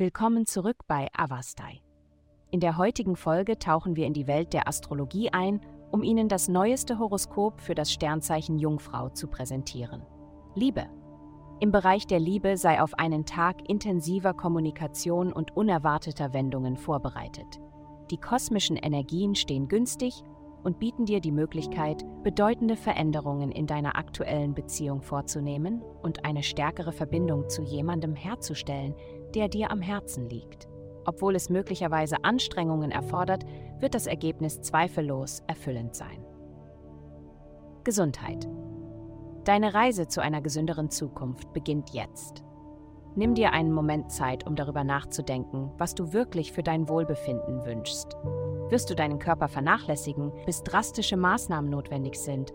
[0.00, 1.82] Willkommen zurück bei Avastai.
[2.50, 6.48] In der heutigen Folge tauchen wir in die Welt der Astrologie ein, um Ihnen das
[6.48, 10.00] neueste Horoskop für das Sternzeichen Jungfrau zu präsentieren.
[10.54, 10.86] Liebe.
[11.60, 17.60] Im Bereich der Liebe sei auf einen Tag intensiver Kommunikation und unerwarteter Wendungen vorbereitet.
[18.10, 20.24] Die kosmischen Energien stehen günstig
[20.62, 26.92] und bieten dir die Möglichkeit, bedeutende Veränderungen in deiner aktuellen Beziehung vorzunehmen und eine stärkere
[26.92, 28.94] Verbindung zu jemandem herzustellen,
[29.34, 30.68] der dir am Herzen liegt.
[31.06, 33.44] Obwohl es möglicherweise Anstrengungen erfordert,
[33.78, 36.24] wird das Ergebnis zweifellos erfüllend sein.
[37.84, 38.46] Gesundheit.
[39.44, 42.44] Deine Reise zu einer gesünderen Zukunft beginnt jetzt.
[43.16, 48.16] Nimm dir einen Moment Zeit, um darüber nachzudenken, was du wirklich für dein Wohlbefinden wünschst.
[48.70, 52.54] Wirst du deinen Körper vernachlässigen, bis drastische Maßnahmen notwendig sind?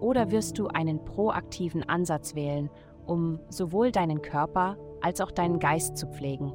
[0.00, 2.70] Oder wirst du einen proaktiven Ansatz wählen,
[3.06, 6.54] um sowohl deinen Körper als auch deinen Geist zu pflegen?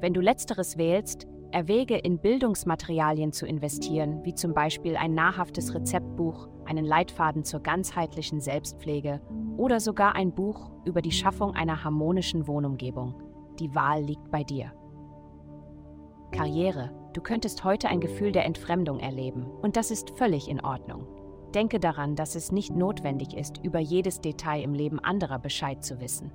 [0.00, 6.48] Wenn du letzteres wählst, erwäge in Bildungsmaterialien zu investieren, wie zum Beispiel ein nahrhaftes Rezeptbuch,
[6.66, 9.22] einen Leitfaden zur ganzheitlichen Selbstpflege
[9.56, 13.14] oder sogar ein Buch über die Schaffung einer harmonischen Wohnumgebung.
[13.58, 14.72] Die Wahl liegt bei dir.
[16.32, 16.90] Karriere.
[17.16, 21.06] Du könntest heute ein Gefühl der Entfremdung erleben und das ist völlig in Ordnung.
[21.54, 25.98] Denke daran, dass es nicht notwendig ist, über jedes Detail im Leben anderer Bescheid zu
[25.98, 26.30] wissen.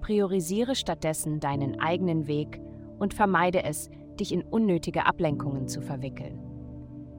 [0.00, 2.60] Priorisiere stattdessen deinen eigenen Weg
[2.98, 6.40] und vermeide es, dich in unnötige Ablenkungen zu verwickeln.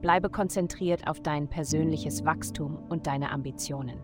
[0.02, 3.98] Bleibe konzentriert auf dein persönliches Wachstum und deine Ambitionen.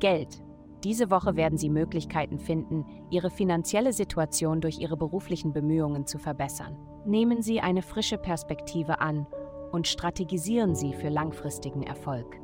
[0.00, 0.42] Geld.
[0.84, 6.76] Diese Woche werden Sie Möglichkeiten finden, Ihre finanzielle Situation durch Ihre beruflichen Bemühungen zu verbessern.
[7.06, 9.26] Nehmen Sie eine frische Perspektive an
[9.70, 12.38] und strategisieren Sie für langfristigen Erfolg.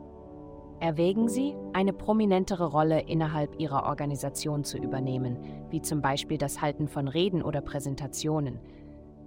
[0.80, 5.38] Erwägen Sie, eine prominentere Rolle innerhalb Ihrer Organisation zu übernehmen,
[5.70, 8.60] wie zum Beispiel das Halten von Reden oder Präsentationen,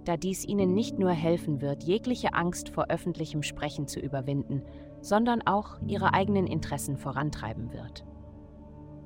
[0.04, 4.62] da dies Ihnen nicht nur helfen wird, jegliche Angst vor öffentlichem Sprechen zu überwinden,
[5.00, 8.04] sondern auch Ihre eigenen Interessen vorantreiben wird.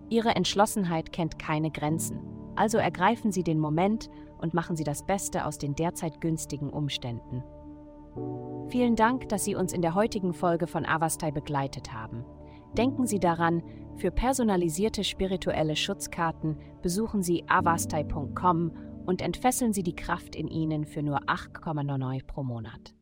[0.09, 2.21] Ihre Entschlossenheit kennt keine Grenzen,
[2.55, 4.09] also ergreifen Sie den Moment
[4.39, 7.43] und machen Sie das Beste aus den derzeit günstigen Umständen.
[8.69, 12.25] Vielen Dank, dass Sie uns in der heutigen Folge von Avastai begleitet haben.
[12.77, 13.63] Denken Sie daran,
[13.97, 18.73] für personalisierte spirituelle Schutzkarten besuchen Sie avastai.com
[19.07, 22.97] und entfesseln Sie die Kraft in Ihnen für nur 8,99 pro Monat.